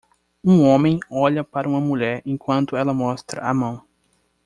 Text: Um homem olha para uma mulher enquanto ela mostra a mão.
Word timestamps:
Um 0.43 0.63
homem 0.63 0.99
olha 1.11 1.43
para 1.43 1.69
uma 1.69 1.79
mulher 1.79 2.23
enquanto 2.25 2.75
ela 2.75 2.91
mostra 2.91 3.43
a 3.43 3.53
mão. 3.53 3.85